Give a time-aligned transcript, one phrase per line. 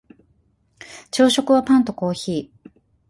[1.11, 2.71] 朝食はパンとコーヒー